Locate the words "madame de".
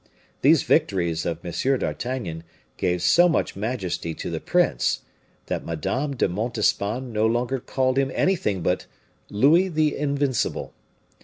5.63-6.27